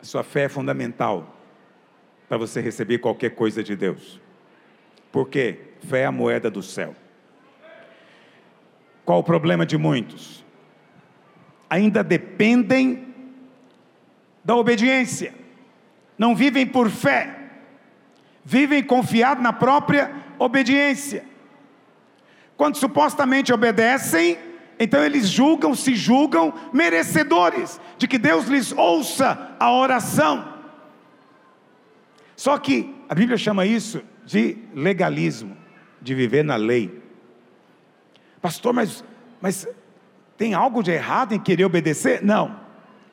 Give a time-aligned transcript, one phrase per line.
[0.00, 1.36] A sua fé é fundamental
[2.28, 4.20] para você receber qualquer coisa de Deus.
[5.10, 5.58] Por quê?
[5.88, 6.94] Fé é a moeda do céu.
[9.04, 10.44] Qual o problema de muitos?
[11.70, 13.14] Ainda dependem
[14.44, 15.34] da obediência,
[16.16, 17.38] não vivem por fé,
[18.44, 21.24] vivem confiados na própria obediência.
[22.56, 24.38] Quando supostamente obedecem,
[24.78, 30.54] então eles julgam, se julgam merecedores de que Deus lhes ouça a oração.
[32.36, 35.56] Só que a Bíblia chama isso de legalismo,
[36.00, 37.02] de viver na lei.
[38.40, 39.02] Pastor, mas,
[39.40, 39.66] mas
[40.36, 42.22] tem algo de errado em querer obedecer?
[42.22, 42.60] Não,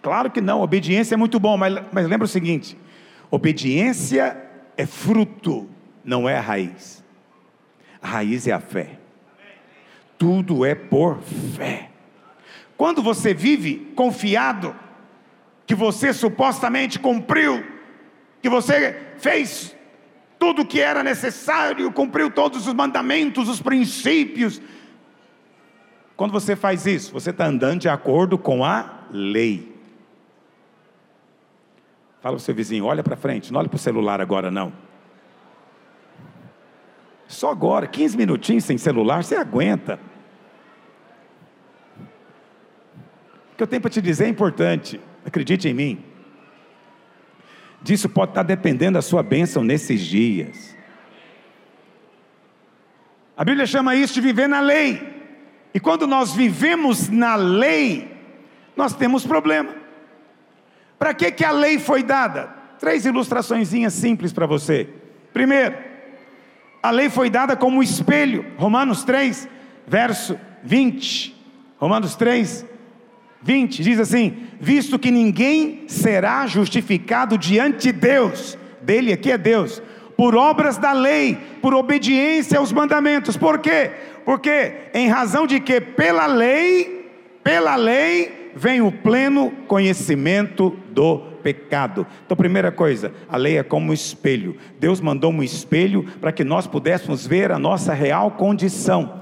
[0.02, 2.78] claro que não, obediência é muito bom, mas, mas lembra o seguinte:
[3.32, 4.38] obediência
[4.78, 5.68] é fruto,
[6.04, 7.04] não é a raiz.
[8.00, 9.00] A raiz é a fé.
[10.26, 11.20] Tudo é por
[11.56, 11.92] fé.
[12.76, 14.76] Quando você vive confiado
[15.68, 17.64] que você supostamente cumpriu,
[18.42, 19.76] que você fez
[20.40, 24.60] tudo o que era necessário, cumpriu todos os mandamentos, os princípios.
[26.18, 29.80] Quando você faz isso, você está andando de acordo com a lei.
[32.20, 34.74] Fala para o seu vizinho, olha para frente, não olha para o celular agora não.
[37.28, 40.00] Só agora, 15 minutinhos sem celular, você aguenta.
[43.56, 46.04] O que eu tenho para te dizer é importante, acredite em mim.
[47.82, 50.76] Disso pode estar dependendo a sua bênção nesses dias.
[53.38, 55.02] A Bíblia chama isso de viver na lei.
[55.74, 58.12] E quando nós vivemos na lei,
[58.76, 59.74] nós temos problema.
[61.00, 62.48] Para que, que a lei foi dada?
[62.78, 64.90] Três ilustrações simples para você.
[65.32, 65.78] Primeiro,
[66.84, 68.46] a lei foi dada como espelho.
[68.58, 69.48] Romanos 3,
[69.88, 71.34] verso 20.
[71.78, 72.66] Romanos 3,
[73.46, 79.84] 20 diz assim: Visto que ninguém será justificado diante de Deus, dele aqui é Deus,
[80.18, 83.38] por obras da lei, por obediência aos mandamentos.
[83.38, 83.92] Por quê?
[84.26, 87.08] Porque em razão de que pela lei,
[87.44, 92.08] pela lei vem o pleno conhecimento do pecado.
[92.26, 94.58] Então, primeira coisa, a lei é como um espelho.
[94.80, 99.22] Deus mandou um espelho para que nós pudéssemos ver a nossa real condição.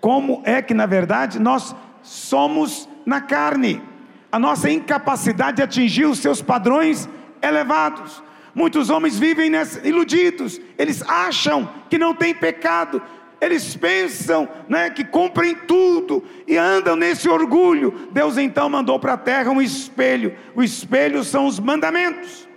[0.00, 3.82] Como é que na verdade nós somos na carne,
[4.30, 7.08] a nossa incapacidade de atingir os seus padrões
[7.42, 8.22] elevados.
[8.54, 9.50] Muitos homens vivem
[9.84, 13.00] iludidos, eles acham que não tem pecado,
[13.40, 18.08] eles pensam né, que cumprem tudo e andam nesse orgulho.
[18.12, 22.48] Deus então mandou para a terra um espelho, o espelho são os mandamentos.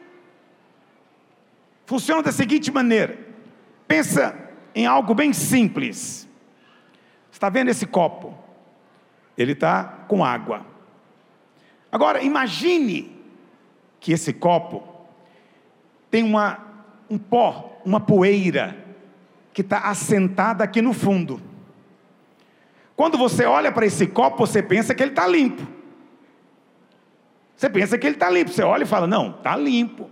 [1.86, 3.18] Funciona da seguinte maneira:
[3.88, 4.36] pensa
[4.76, 6.28] em algo bem simples.
[7.32, 8.43] Está vendo esse copo?
[9.38, 10.66] Ele está com água.
[11.92, 13.16] Agora, imagine
[14.00, 14.84] que esse copo
[16.10, 16.60] tem uma,
[17.10, 18.78] um pó, uma poeira,
[19.54, 21.42] que está assentada aqui no fundo.
[22.96, 25.66] Quando você olha para esse copo, você pensa que ele está limpo.
[27.56, 28.52] Você pensa que ele está limpo.
[28.52, 30.10] Você olha e fala: Não, está limpo.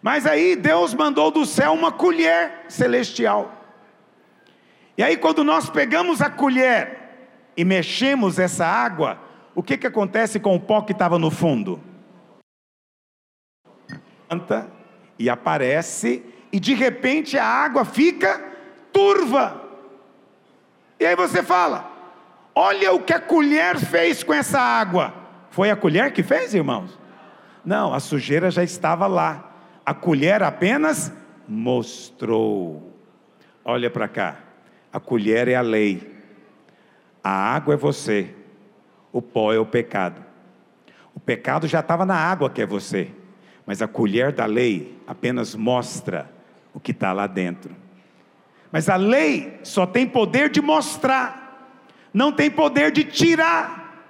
[0.00, 3.52] Mas aí Deus mandou do céu uma colher celestial.
[4.98, 7.01] E aí, quando nós pegamos a colher
[7.56, 9.18] e mexemos essa água,
[9.54, 11.80] o que, que acontece com o pó que estava no fundo?
[14.28, 14.70] Canta
[15.18, 18.42] e aparece, e de repente a água fica
[18.92, 19.62] turva.
[20.98, 21.90] E aí você fala:
[22.54, 25.14] olha o que a colher fez com essa água.
[25.50, 26.98] Foi a colher que fez, irmãos?
[27.64, 29.52] Não, a sujeira já estava lá.
[29.84, 31.12] A colher apenas
[31.46, 32.92] mostrou.
[33.64, 34.36] Olha para cá.
[34.92, 36.21] A colher é a lei.
[37.22, 38.34] A água é você,
[39.12, 40.24] o pó é o pecado.
[41.14, 43.10] O pecado já estava na água que é você,
[43.66, 46.30] mas a colher da lei apenas mostra
[46.74, 47.74] o que está lá dentro.
[48.72, 51.78] Mas a lei só tem poder de mostrar,
[52.12, 54.06] não tem poder de tirar.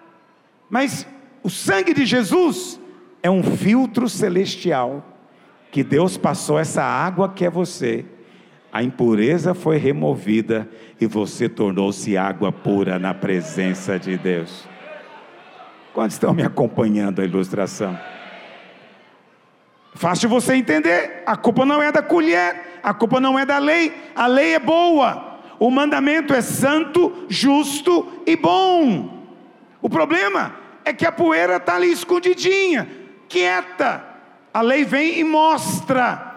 [0.70, 1.06] Mas
[1.42, 2.80] o sangue de Jesus
[3.22, 5.04] é um filtro celestial
[5.70, 8.04] que Deus passou essa água que é você
[8.72, 10.66] a impureza foi removida
[10.98, 14.66] e você tornou-se água pura na presença de Deus.
[15.92, 17.98] Quantos estão me acompanhando a ilustração?
[19.94, 23.92] Fácil você entender, a culpa não é da colher, a culpa não é da lei,
[24.14, 29.22] a lei é boa, o mandamento é santo, justo e bom.
[29.82, 32.88] O problema é que a poeira está ali escondidinha,
[33.28, 34.02] quieta.
[34.54, 36.31] A lei vem e mostra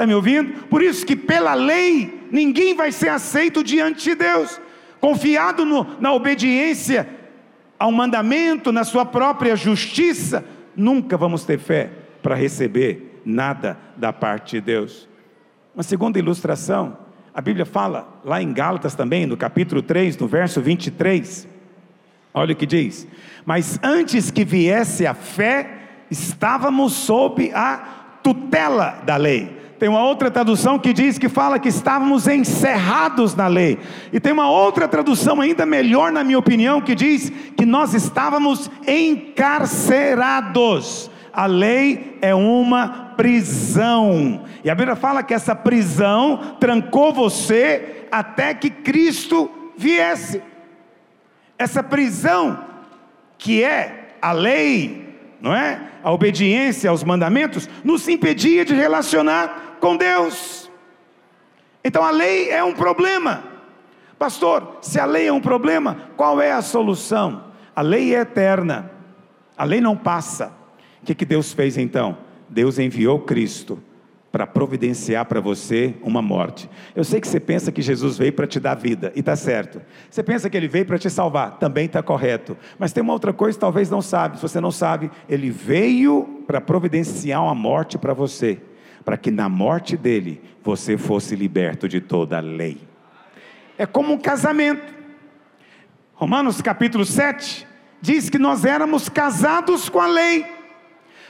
[0.00, 0.66] Está me ouvindo?
[0.68, 4.58] Por isso que pela lei ninguém vai ser aceito diante de Deus.
[4.98, 7.06] Confiado no, na obediência
[7.78, 10.42] ao mandamento, na sua própria justiça,
[10.74, 11.90] nunca vamos ter fé.
[12.22, 15.06] para receber nada da parte de Deus.
[15.74, 16.96] Uma segunda ilustração,
[17.34, 21.46] a Bíblia fala lá em Gálatas também, no capítulo 3, no verso 23.
[22.32, 23.06] Olha o que diz:
[23.44, 25.78] Mas antes que viesse a fé,
[26.10, 27.76] estávamos sob a
[28.22, 29.59] tutela da lei.
[29.80, 33.78] Tem uma outra tradução que diz que fala que estávamos encerrados na lei.
[34.12, 38.70] E tem uma outra tradução ainda melhor, na minha opinião, que diz que nós estávamos
[38.86, 41.10] encarcerados.
[41.32, 44.44] A lei é uma prisão.
[44.62, 50.42] E a Bíblia fala que essa prisão trancou você até que Cristo viesse.
[51.58, 52.62] Essa prisão
[53.38, 55.80] que é a lei, não é?
[56.02, 60.70] A obediência aos mandamentos nos impedia de relacionar com Deus.
[61.82, 63.42] Então a lei é um problema.
[64.18, 67.44] Pastor, se a lei é um problema, qual é a solução?
[67.74, 68.90] A lei é eterna,
[69.56, 70.52] a lei não passa.
[71.02, 72.18] O que, que Deus fez então?
[72.48, 73.82] Deus enviou Cristo
[74.30, 76.68] para providenciar para você uma morte.
[76.94, 79.80] Eu sei que você pensa que Jesus veio para te dar vida, e está certo.
[80.08, 82.56] Você pensa que ele veio para te salvar, também está correto.
[82.78, 84.36] Mas tem uma outra coisa que talvez não sabe.
[84.36, 88.60] Se você não sabe, ele veio para providenciar uma morte para você
[89.10, 92.80] para que na morte dele você fosse liberto de toda a lei.
[93.76, 94.94] É como um casamento.
[96.14, 97.66] Romanos capítulo 7
[98.00, 100.46] diz que nós éramos casados com a lei,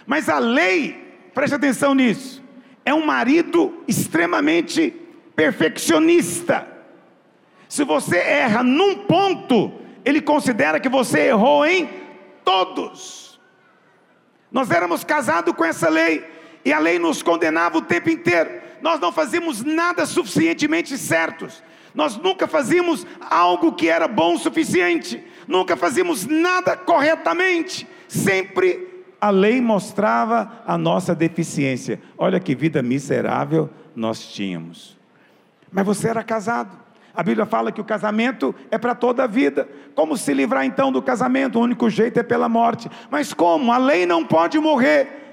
[0.07, 0.93] mas a lei,
[1.33, 2.45] preste atenção nisso,
[2.85, 4.95] é um marido extremamente
[5.35, 6.69] perfeccionista.
[7.67, 9.73] Se você erra num ponto,
[10.05, 11.89] ele considera que você errou em
[12.45, 13.41] todos.
[14.53, 18.51] Nós éramos casados com essa lei, e a lei nos condenava o tempo inteiro.
[18.83, 21.63] Nós não fazíamos nada suficientemente certos.
[21.95, 25.23] Nós nunca fazíamos algo que era bom o suficiente.
[25.47, 27.87] Nunca fazíamos nada corretamente.
[28.09, 28.89] Sempre
[29.21, 32.01] a lei mostrava a nossa deficiência.
[32.17, 34.97] Olha que vida miserável nós tínhamos.
[35.71, 36.79] Mas você era casado.
[37.15, 39.69] A Bíblia fala que o casamento é para toda a vida.
[39.95, 41.59] Como se livrar então do casamento?
[41.59, 42.89] O único jeito é pela morte.
[43.11, 43.73] Mas como?
[43.73, 45.30] A lei não pode morrer.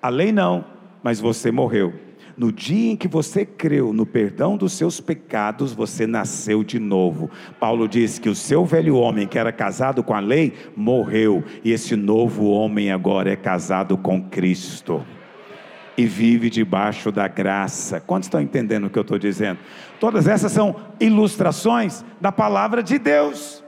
[0.00, 0.64] A lei não,
[1.02, 1.92] mas você morreu.
[2.36, 7.28] No dia em que você creu no perdão dos seus pecados, você nasceu de novo.
[7.58, 11.72] Paulo diz que o seu velho homem, que era casado com a lei, morreu, e
[11.72, 15.04] esse novo homem agora é casado com Cristo
[15.96, 17.98] e vive debaixo da graça.
[17.98, 19.58] Quantos estão entendendo o que eu estou dizendo?
[19.98, 23.64] Todas essas são ilustrações da palavra de Deus.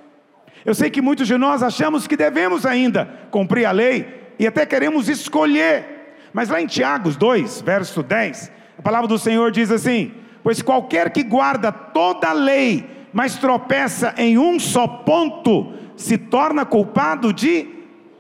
[0.65, 4.06] Eu sei que muitos de nós achamos que devemos ainda cumprir a lei
[4.38, 6.00] e até queremos escolher
[6.32, 10.12] mas lá em Tiago 2, verso 10, a palavra do Senhor diz assim:
[10.43, 16.65] Pois qualquer que guarda toda a lei, mas tropeça em um só ponto, se torna
[16.65, 17.69] culpado de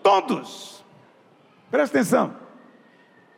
[0.02, 0.84] todos.
[1.70, 2.34] Presta atenção.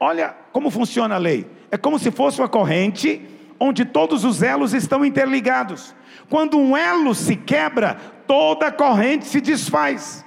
[0.01, 1.47] Olha como funciona a lei.
[1.71, 3.23] É como se fosse uma corrente
[3.61, 5.95] onde todos os elos estão interligados.
[6.29, 7.97] Quando um elo se quebra,
[8.27, 10.25] toda a corrente se desfaz.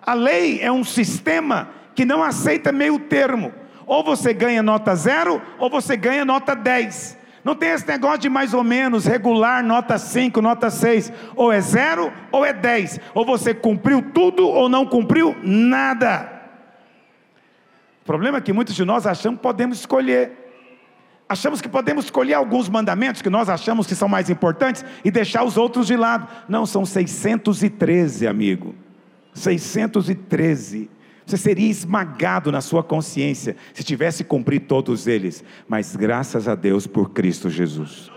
[0.00, 3.52] A lei é um sistema que não aceita meio termo.
[3.92, 7.18] Ou você ganha nota zero, ou você ganha nota 10.
[7.44, 11.12] Não tem esse negócio de mais ou menos, regular, nota 5, nota 6.
[11.36, 12.98] Ou é zero, ou é 10.
[13.12, 16.26] Ou você cumpriu tudo, ou não cumpriu nada.
[18.00, 20.38] O problema é que muitos de nós achamos que podemos escolher.
[21.28, 25.44] Achamos que podemos escolher alguns mandamentos que nós achamos que são mais importantes e deixar
[25.44, 26.26] os outros de lado.
[26.48, 28.74] Não, são 613, amigo.
[29.34, 30.88] 613.
[31.32, 35.42] Você seria esmagado na sua consciência se tivesse cumprido todos eles.
[35.66, 38.12] Mas graças a Deus por Cristo Jesus,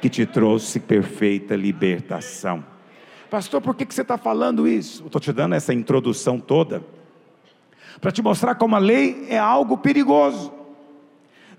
[0.00, 2.64] que te trouxe perfeita libertação.
[3.28, 5.04] Pastor, por que você está falando isso?
[5.04, 6.82] Estou te dando essa introdução toda
[8.00, 10.50] para te mostrar como a lei é algo perigoso.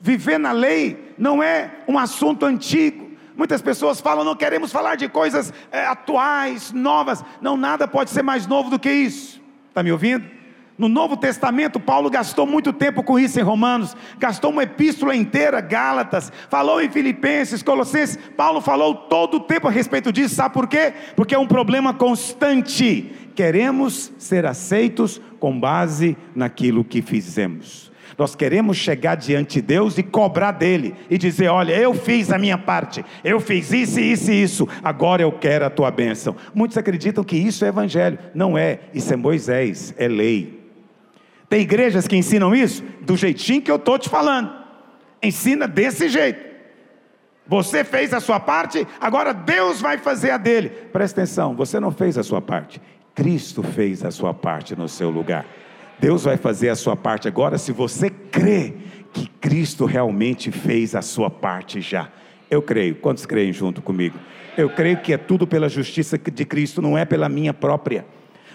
[0.02, 3.12] Viver na lei não é um assunto antigo.
[3.38, 7.24] Muitas pessoas falam, não queremos falar de coisas é, atuais, novas.
[7.40, 9.40] Não, nada pode ser mais novo do que isso.
[9.70, 10.35] Está me ouvindo?
[10.77, 15.62] No Novo Testamento, Paulo gastou muito tempo com isso em Romanos, gastou uma epístola inteira,
[15.62, 18.20] Gálatas, falou em Filipenses, Colossenses.
[18.36, 20.94] Paulo falou todo o tempo a respeito disso, sabe por quê?
[21.15, 23.10] Porque é um problema constante.
[23.34, 27.89] Queremos ser aceitos com base naquilo que fizemos.
[28.17, 32.38] Nós queremos chegar diante de Deus e cobrar dele e dizer: Olha, eu fiz a
[32.38, 36.36] minha parte, eu fiz isso, isso e isso, agora eu quero a tua bênção.
[36.53, 38.17] Muitos acreditam que isso é evangelho.
[38.34, 40.65] Não é, isso é Moisés, é lei.
[41.50, 44.52] Tem igrejas que ensinam isso do jeitinho que eu estou te falando.
[45.22, 46.56] Ensina desse jeito.
[47.48, 50.70] Você fez a sua parte, agora Deus vai fazer a dele.
[50.70, 52.82] Presta atenção, você não fez a sua parte.
[53.14, 55.46] Cristo fez a sua parte no seu lugar.
[56.00, 58.74] Deus vai fazer a sua parte agora se você crê
[59.14, 62.10] que Cristo realmente fez a sua parte já.
[62.50, 62.96] Eu creio.
[62.96, 64.18] Quantos creem junto comigo?
[64.58, 68.06] Eu creio que é tudo pela justiça de Cristo, não é pela minha própria.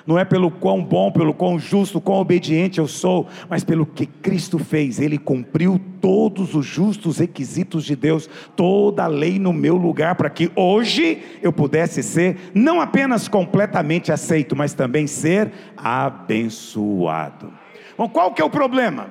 [0.07, 4.07] Não é pelo quão bom, pelo quão justo, quão obediente eu sou, mas pelo que
[4.07, 5.01] Cristo fez.
[5.01, 10.31] Ele cumpriu todos os justos requisitos de Deus, toda a lei no meu lugar, para
[10.31, 17.53] que hoje eu pudesse ser não apenas completamente aceito, mas também ser abençoado.
[17.97, 19.09] Bom, qual que é o problema?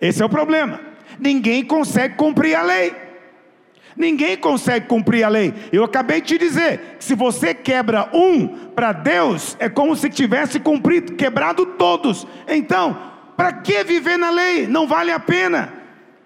[0.00, 0.80] Esse é o problema.
[1.18, 3.07] Ninguém consegue cumprir a lei.
[3.98, 5.52] Ninguém consegue cumprir a lei.
[5.72, 10.08] Eu acabei de te dizer que se você quebra um para Deus, é como se
[10.08, 12.24] tivesse cumprido, quebrado todos.
[12.46, 12.96] Então,
[13.36, 14.68] para que viver na lei?
[14.68, 15.72] Não vale a pena.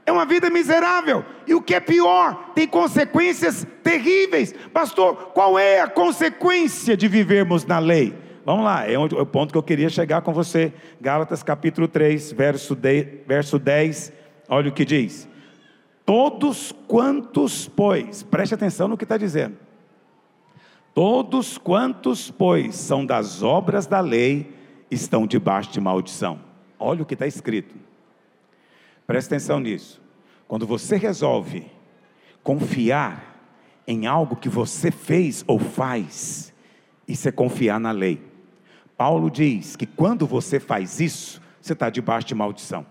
[0.04, 1.24] É uma vida miserável.
[1.46, 4.54] E o que é pior, tem consequências terríveis.
[4.72, 8.14] Pastor, qual é a consequência de vivermos na lei?
[8.44, 10.74] Vamos lá, é, é o ponto que eu queria chegar com você.
[11.00, 14.12] Gálatas capítulo 3, verso 10, verso 10
[14.48, 15.28] olha o que diz.
[16.04, 19.56] Todos quantos, pois, preste atenção no que está dizendo.
[20.94, 24.52] Todos quantos, pois, são das obras da lei,
[24.90, 26.40] estão debaixo de maldição.
[26.78, 27.74] Olha o que está escrito.
[29.06, 30.02] Preste atenção nisso.
[30.46, 31.66] Quando você resolve
[32.42, 33.32] confiar
[33.86, 36.52] em algo que você fez ou faz,
[37.06, 38.20] isso é confiar na lei.
[38.96, 42.84] Paulo diz que quando você faz isso, você está debaixo de maldição.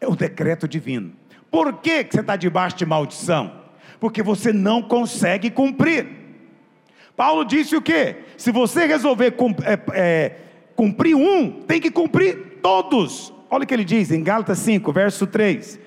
[0.00, 1.19] É o decreto divino.
[1.50, 3.52] Por que, que você está debaixo de maldição?
[3.98, 6.06] Porque você não consegue cumprir.
[7.16, 8.16] Paulo disse o que?
[8.36, 10.36] Se você resolver é, é,
[10.74, 13.32] cumprir um, tem que cumprir todos.
[13.50, 15.78] Olha o que ele diz em Gálatas 5, verso 3.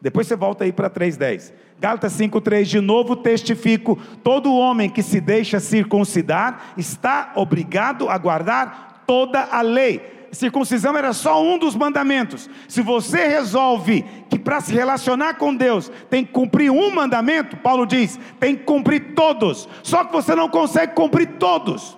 [0.00, 1.52] Depois você volta aí para 3,10.
[1.78, 9.04] Gálatas 5,3, de novo testifico: todo homem que se deixa circuncidar está obrigado a guardar
[9.06, 12.48] toda a lei circuncisão era só um dos mandamentos.
[12.68, 17.86] Se você resolve que para se relacionar com Deus tem que cumprir um mandamento, Paulo
[17.86, 19.68] diz, tem que cumprir todos.
[19.82, 21.96] Só que você não consegue cumprir todos.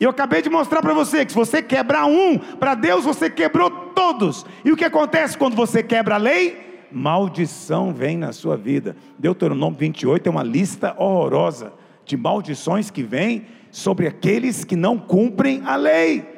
[0.00, 3.28] E eu acabei de mostrar para você que se você quebrar um, para Deus você
[3.28, 4.46] quebrou todos.
[4.64, 6.86] E o que acontece quando você quebra a lei?
[6.90, 8.96] Maldição vem na sua vida.
[9.18, 11.72] Deuteronômio 28 é uma lista horrorosa
[12.04, 16.37] de maldições que vêm sobre aqueles que não cumprem a lei.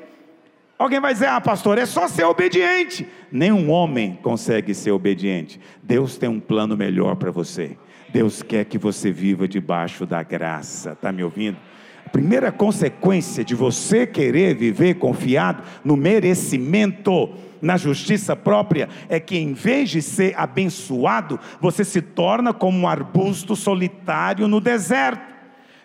[0.81, 3.07] Alguém vai dizer, ah, pastor, é só ser obediente.
[3.31, 5.61] Nenhum homem consegue ser obediente.
[5.83, 7.77] Deus tem um plano melhor para você.
[8.09, 10.93] Deus quer que você viva debaixo da graça.
[10.93, 11.59] Está me ouvindo?
[12.07, 17.29] A primeira consequência de você querer viver confiado no merecimento,
[17.61, 22.89] na justiça própria, é que em vez de ser abençoado, você se torna como um
[22.89, 25.40] arbusto solitário no deserto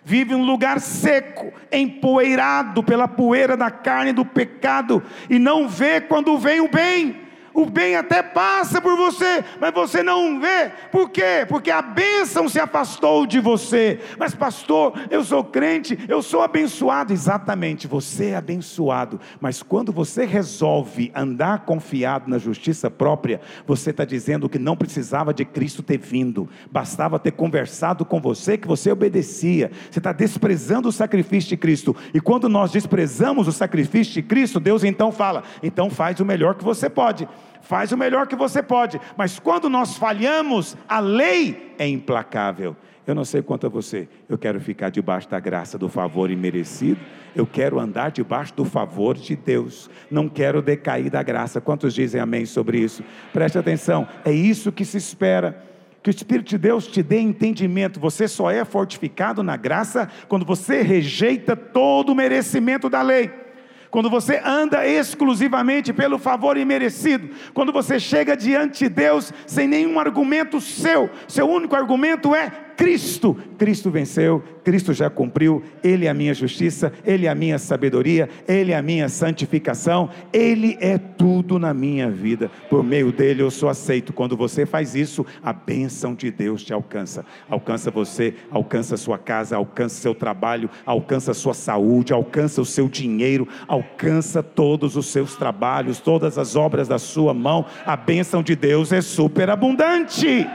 [0.06, 6.38] vive um lugar seco, empoeirado pela poeira da carne do pecado, e não vê quando
[6.38, 7.25] vem o bem
[7.56, 10.70] o bem até passa por você, mas você não vê.
[10.92, 11.46] Por quê?
[11.48, 13.98] Porque a bênção se afastou de você.
[14.18, 17.14] Mas, pastor, eu sou crente, eu sou abençoado.
[17.14, 19.18] Exatamente, você é abençoado.
[19.40, 25.32] Mas quando você resolve andar confiado na justiça própria, você está dizendo que não precisava
[25.32, 29.70] de Cristo ter vindo, bastava ter conversado com você, que você obedecia.
[29.90, 31.96] Você está desprezando o sacrifício de Cristo.
[32.12, 36.54] E quando nós desprezamos o sacrifício de Cristo, Deus então fala: então faz o melhor
[36.54, 37.26] que você pode
[37.60, 42.76] faz o melhor que você pode, mas quando nós falhamos, a lei é implacável.
[43.06, 46.98] Eu não sei quanto a você, eu quero ficar debaixo da graça do favor imerecido,
[47.36, 51.60] eu quero andar debaixo do favor de Deus, não quero decair da graça.
[51.60, 53.04] Quantos dizem amém sobre isso?
[53.32, 55.64] Preste atenção, é isso que se espera.
[56.02, 57.98] Que o Espírito de Deus te dê entendimento.
[57.98, 63.45] Você só é fortificado na graça quando você rejeita todo o merecimento da lei
[63.90, 69.98] quando você anda exclusivamente pelo favor imerecido, quando você chega diante de Deus sem nenhum
[69.98, 73.36] argumento seu, seu único argumento é Cristo.
[73.56, 78.28] Cristo venceu, Cristo já cumpriu, Ele é a minha justiça, Ele é a minha sabedoria,
[78.46, 82.50] Ele é a minha santificação, Ele é tudo na minha vida.
[82.68, 84.12] Por meio dele eu sou aceito.
[84.12, 87.24] Quando você faz isso, a bênção de Deus te alcança.
[87.48, 93.48] Alcança você, alcança sua casa, alcança seu trabalho, alcança sua saúde, alcança o seu dinheiro,
[93.66, 97.64] alcança todos os seus trabalhos, todas as obras da sua mão.
[97.86, 100.46] A bênção de Deus é superabundante.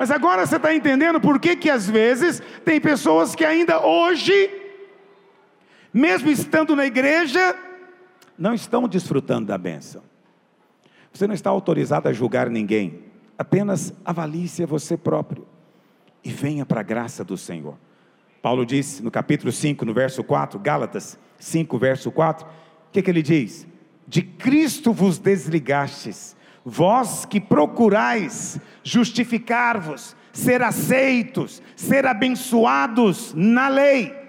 [0.00, 4.50] Mas agora você está entendendo por que, que às vezes tem pessoas que ainda hoje,
[5.92, 7.54] mesmo estando na igreja,
[8.38, 10.02] não estão desfrutando da bênção.
[11.12, 13.04] Você não está autorizado a julgar ninguém,
[13.36, 15.46] apenas avalie-se a você próprio
[16.24, 17.76] e venha para a graça do Senhor.
[18.40, 22.50] Paulo disse no capítulo 5, no verso 4, Gálatas 5, verso 4, o
[22.90, 23.68] que, que ele diz?
[24.10, 34.20] de Cristo vos desligastes, vós que procurais justificar-vos, ser aceitos, ser abençoados na lei.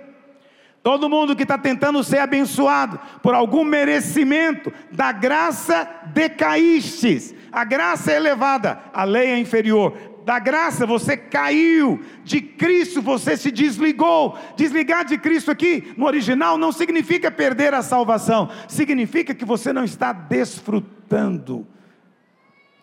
[0.83, 7.35] Todo mundo que está tentando ser abençoado por algum merecimento da graça decaístes.
[7.51, 9.95] A graça é elevada, a lei é inferior.
[10.25, 14.37] Da graça você caiu, de Cristo você se desligou.
[14.55, 19.83] Desligar de Cristo aqui, no original, não significa perder a salvação, significa que você não
[19.83, 21.67] está desfrutando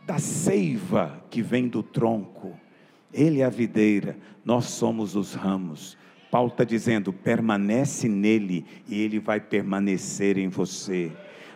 [0.08, 2.58] da seiva que vem do tronco.
[3.12, 5.98] Ele é a videira, nós somos os ramos.
[6.30, 11.12] Paulo está dizendo: permanece nele e ele vai permanecer em você.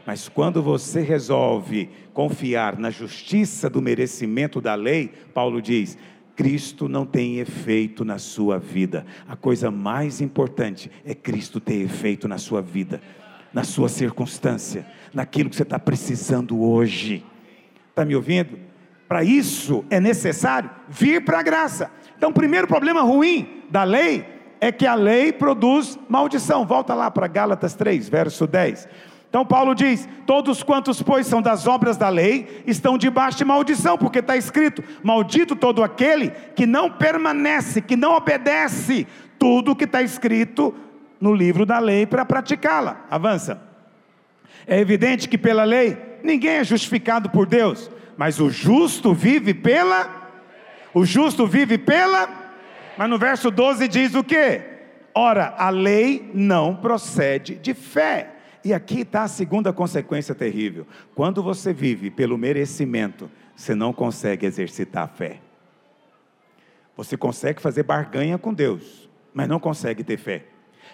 [0.07, 5.97] Mas quando você resolve confiar na justiça do merecimento da lei, Paulo diz:
[6.37, 9.07] Cristo não tem efeito na sua vida.
[9.27, 13.01] A coisa mais importante é Cristo ter efeito na sua vida,
[13.51, 17.25] na sua circunstância, naquilo que você está precisando hoje.
[17.93, 18.59] Está me ouvindo?
[19.07, 21.91] Para isso é necessário vir para a graça.
[22.17, 24.25] Então, o primeiro problema ruim da lei
[24.59, 26.65] é que a lei produz maldição.
[26.65, 28.89] Volta lá para Gálatas 3, verso 10.
[29.29, 33.99] Então Paulo diz: Todos quantos, pois, são das obras da lei, estão debaixo de maldição,
[33.99, 39.07] porque está escrito: Maldito todo aquele que não permanece, que não obedece
[39.39, 40.75] tudo que está escrito
[41.21, 43.05] no livro da lei para praticá-la.
[43.11, 43.61] Avança.
[44.67, 50.31] É evidente que pela lei ninguém é justificado por Deus, mas o justo vive pela.
[50.95, 52.43] O justo vive pela
[52.97, 54.61] mas no verso 12 diz o que?
[55.14, 58.31] Ora, a lei não procede de fé.
[58.64, 60.87] E aqui está a segunda consequência terrível.
[61.14, 65.41] Quando você vive pelo merecimento, você não consegue exercitar a fé.
[66.97, 70.45] Você consegue fazer barganha com Deus, mas não consegue ter fé.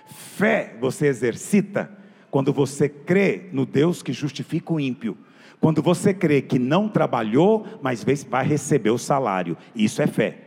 [0.06, 1.90] Fé você exercita
[2.30, 5.16] quando você crê no Deus que justifica o ímpio.
[5.60, 9.56] Quando você crê que não trabalhou, mas vai receber o salário.
[9.74, 10.38] Isso é fé.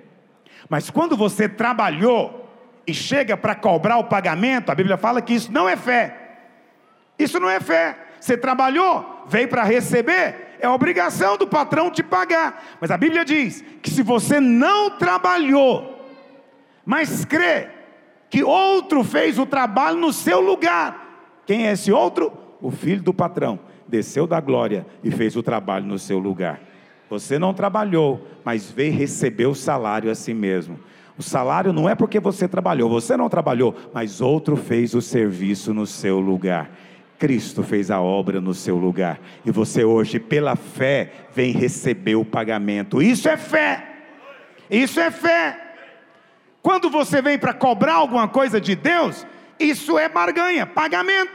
[0.70, 2.50] Mas quando você trabalhou
[2.88, 6.18] e chega para cobrar o pagamento, a Bíblia fala que isso não é fé.
[7.20, 7.98] Isso não é fé.
[8.20, 12.64] Você trabalhou, veio para receber, é obrigação do patrão te pagar.
[12.80, 16.08] Mas a Bíblia diz que se você não trabalhou,
[16.86, 17.68] mas crê
[18.30, 21.11] que outro fez o trabalho no seu lugar,
[21.46, 22.32] quem é esse outro?
[22.62, 23.60] O filho do patrão.
[23.88, 26.62] Desceu da glória e fez o trabalho no seu lugar.
[27.10, 30.80] Você não trabalhou, mas veio receber o salário a si mesmo.
[31.18, 35.74] O salário não é porque você trabalhou, você não trabalhou, mas outro fez o serviço
[35.74, 36.72] no seu lugar.
[37.20, 39.20] Cristo fez a obra no seu lugar.
[39.46, 43.02] E você hoje, pela fé, vem receber o pagamento.
[43.02, 43.86] Isso é fé.
[44.70, 45.60] Isso é fé.
[46.64, 49.28] Quando você vem para cobrar alguma coisa de Deus,
[49.64, 51.32] isso é barganha, pagamento.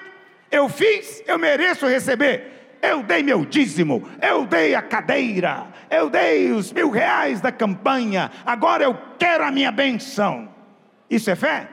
[0.50, 6.52] Eu fiz, eu mereço receber eu dei meu dízimo, eu dei a cadeira, eu dei
[6.52, 10.48] os mil reais da campanha, agora eu quero a minha benção.
[11.08, 11.68] Isso é fé?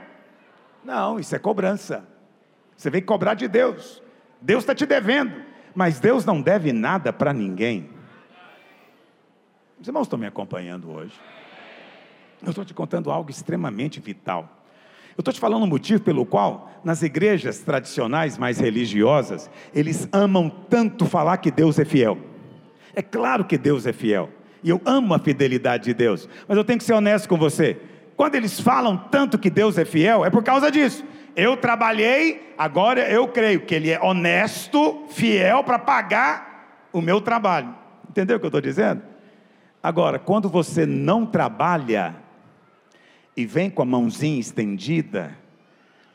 [0.83, 2.07] Não, isso é cobrança.
[2.75, 4.01] Você vem cobrar de Deus.
[4.41, 5.41] Deus está te devendo,
[5.73, 7.89] mas Deus não deve nada para ninguém.
[9.79, 11.19] Os irmãos estão me acompanhando hoje.
[12.41, 14.62] Eu estou te contando algo extremamente vital.
[15.15, 20.49] Eu estou te falando um motivo pelo qual, nas igrejas tradicionais mais religiosas, eles amam
[20.49, 22.17] tanto falar que Deus é fiel.
[22.95, 24.29] É claro que Deus é fiel,
[24.63, 27.79] e eu amo a fidelidade de Deus, mas eu tenho que ser honesto com você.
[28.15, 31.03] Quando eles falam tanto que Deus é fiel, é por causa disso.
[31.35, 37.73] Eu trabalhei, agora eu creio que Ele é honesto, fiel para pagar o meu trabalho.
[38.07, 39.01] Entendeu o que eu estou dizendo?
[39.81, 42.15] Agora, quando você não trabalha,
[43.35, 45.35] e vem com a mãozinha estendida,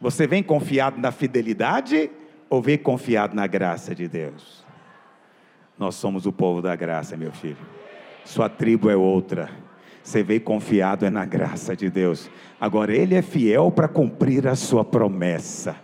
[0.01, 2.11] você vem confiado na fidelidade
[2.49, 4.65] ou vem confiado na graça de Deus?
[5.77, 7.57] Nós somos o povo da graça, meu filho.
[8.25, 9.51] Sua tribo é outra.
[10.03, 12.31] Você veio confiado é na graça de Deus.
[12.61, 15.77] Agora ele é fiel para cumprir a sua promessa.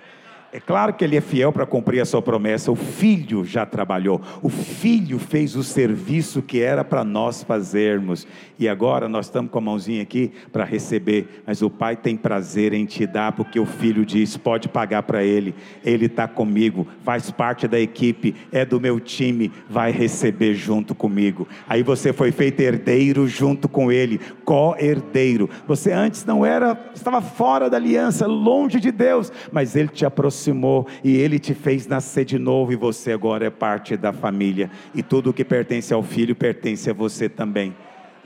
[0.54, 2.70] É claro que ele é fiel para cumprir a sua promessa.
[2.70, 8.24] O filho já trabalhou, o filho fez o serviço que era para nós fazermos.
[8.56, 11.42] E agora nós estamos com a mãozinha aqui para receber.
[11.44, 15.24] Mas o pai tem prazer em te dar, porque o filho diz: pode pagar para
[15.24, 15.56] ele.
[15.84, 21.48] Ele está comigo, faz parte da equipe, é do meu time, vai receber junto comigo.
[21.68, 25.50] Aí você foi feito herdeiro junto com ele, co-herdeiro.
[25.66, 30.43] Você antes não era, estava fora da aliança, longe de Deus, mas ele te aproximou
[30.44, 34.70] aproximou e Ele te fez nascer de novo e você agora é parte da família.
[34.94, 37.74] E tudo que pertence ao Filho pertence a você também.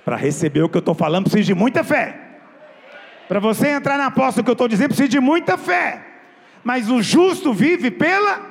[0.05, 2.19] Para receber o que eu estou falando, precisa de muita fé.
[3.29, 6.03] Para você entrar na aposta que eu estou dizendo, precisa de muita fé.
[6.65, 8.47] Mas o justo vive pela.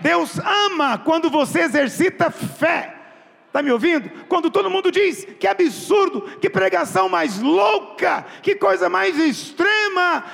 [0.00, 2.94] Deus ama quando você exercita fé.
[3.46, 4.08] Está me ouvindo?
[4.28, 9.18] Quando todo mundo diz que absurdo, que pregação mais louca, que coisa mais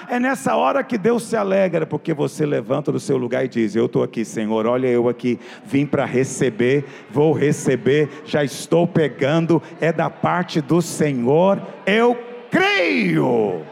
[0.09, 3.75] é nessa hora que Deus se alegra, porque você levanta do seu lugar e diz:
[3.75, 9.63] Eu estou aqui, Senhor, olha eu aqui, vim para receber, vou receber, já estou pegando,
[9.81, 12.17] é da parte do Senhor, eu
[12.51, 13.65] creio.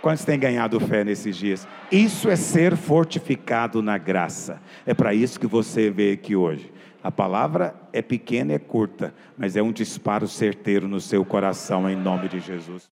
[0.00, 1.68] Quantos têm ganhado fé nesses dias?
[1.90, 4.60] Isso é ser fortificado na graça.
[4.84, 6.72] É para isso que você vê aqui hoje.
[7.04, 11.88] A palavra é pequena e é curta, mas é um disparo certeiro no seu coração,
[11.88, 12.90] em nome de Jesus.